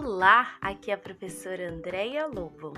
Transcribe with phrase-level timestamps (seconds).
[0.00, 2.72] Olá, aqui é a professora Andréia Lobo.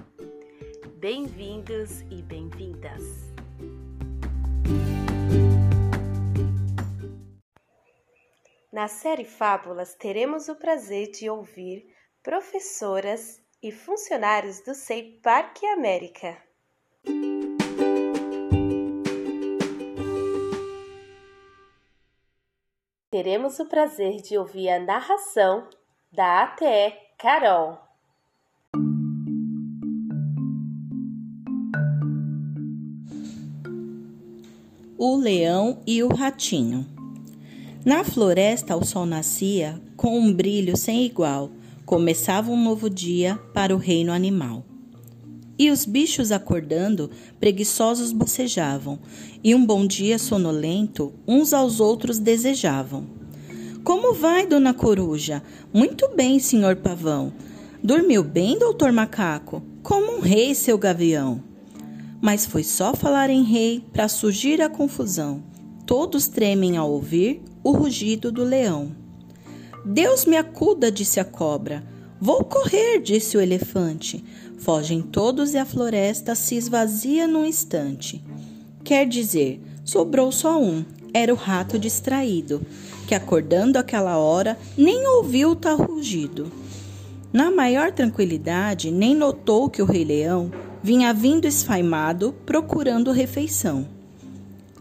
[0.96, 3.02] Bem-vindos e bem-vindas.
[8.72, 16.42] Na série Fábulas, teremos o prazer de ouvir professoras e funcionários do SEI Parque América.
[23.10, 25.68] Teremos o prazer de ouvir a narração
[26.10, 27.78] da ATE Carol.
[34.96, 36.86] O leão e o ratinho.
[37.84, 41.50] Na floresta o sol nascia com um brilho sem igual.
[41.84, 44.64] Começava um novo dia para o reino animal.
[45.58, 48.98] E os bichos acordando, preguiçosos bocejavam,
[49.44, 53.19] e um bom dia sonolento uns aos outros desejavam.
[53.90, 55.42] Como vai, dona Coruja?
[55.72, 57.32] Muito bem, senhor Pavão.
[57.82, 59.64] Dormiu bem, doutor Macaco?
[59.82, 61.42] Como um rei, seu gavião.
[62.22, 65.42] Mas foi só falar em rei para surgir a confusão.
[65.84, 68.94] Todos tremem ao ouvir o rugido do leão.
[69.84, 71.84] Deus me acuda, disse a cobra.
[72.20, 74.24] Vou correr, disse o elefante.
[74.58, 78.22] Fogem todos e a floresta se esvazia num instante.
[78.84, 82.60] Quer dizer, sobrou só um, era o rato distraído
[83.06, 86.50] que acordando aquela hora nem ouviu tal rugido.
[87.32, 93.86] Na maior tranquilidade, nem notou que o Rei Leão vinha vindo esfaimado procurando refeição.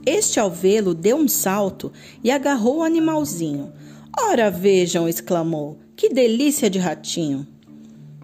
[0.06, 1.92] Este, ao vê-lo, deu um salto
[2.24, 3.72] e agarrou o animalzinho.
[4.18, 7.48] Ora vejam, exclamou, que delícia de ratinho!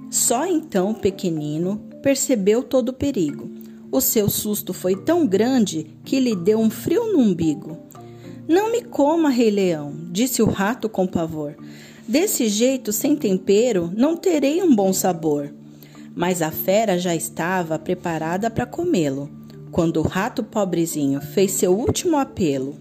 [0.09, 3.49] Só então o pequenino percebeu todo o perigo.
[3.91, 7.74] O seu susto foi tão grande que lhe deu um frio no umbigo.
[8.47, 11.55] Não me coma, Rei Leão, disse o rato com pavor.
[12.07, 15.51] Desse jeito, sem tempero, não terei um bom sabor.
[16.15, 19.31] Mas a fera já estava preparada para comê-lo,
[19.71, 22.77] quando o rato pobrezinho fez seu último apelo.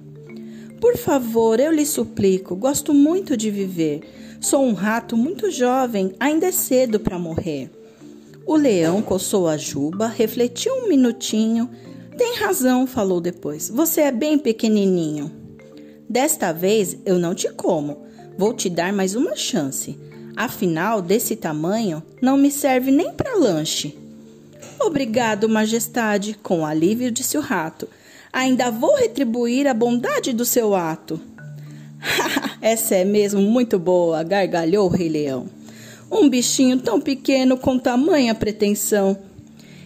[0.79, 4.03] Por favor, eu lhe suplico, gosto muito de viver.
[4.43, 7.71] Sou um rato muito jovem, ainda é cedo para morrer.
[8.47, 11.71] O leão coçou a juba, refletiu um minutinho.
[12.19, 13.71] Tem razão, falou depois.
[13.71, 15.44] Você é bem pequenininho.
[16.09, 18.05] Desta vez eu não te como.
[18.37, 19.99] Vou te dar mais uma chance.
[20.37, 23.97] Afinal, desse tamanho, não me serve nem para lanche.
[24.81, 27.89] Obrigado, majestade, com alívio disse o rato.
[28.33, 31.21] Ainda vou retribuir a bondade do seu ato.
[32.61, 35.47] Essa é mesmo muito boa, gargalhou o Rei Leão.
[36.11, 39.17] Um bichinho tão pequeno com tamanha pretensão.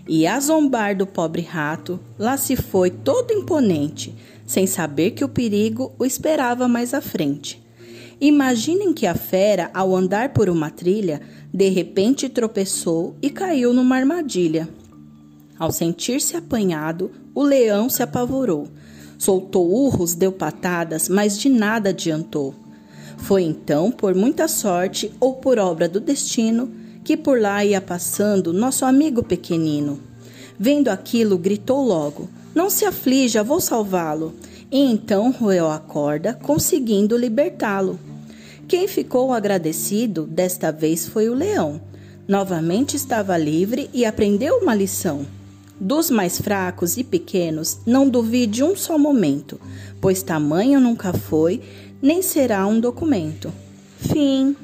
[0.08, 4.14] E a zombar do pobre rato, lá se foi todo imponente,
[4.46, 7.62] sem saber que o perigo o esperava mais à frente.
[8.18, 11.20] Imaginem que a fera, ao andar por uma trilha,
[11.52, 14.66] de repente tropeçou e caiu numa armadilha.
[15.58, 18.66] Ao sentir-se apanhado, o leão se apavorou.
[19.18, 22.54] Soltou urros, deu patadas, mas de nada adiantou.
[23.18, 26.72] Foi então, por muita sorte ou por obra do destino,
[27.08, 29.98] que por lá ia passando nosso amigo pequenino.
[30.58, 34.34] Vendo aquilo, gritou logo: não se aflija, vou salvá-lo.
[34.70, 37.98] E então roeu a corda, conseguindo libertá-lo.
[38.68, 41.80] Quem ficou agradecido desta vez foi o leão.
[42.28, 45.24] Novamente estava livre e aprendeu uma lição.
[45.80, 49.58] Dos mais fracos e pequenos, não duvide um só momento,
[49.98, 51.62] pois tamanho nunca foi,
[52.02, 53.50] nem será um documento.
[53.96, 54.54] Fim.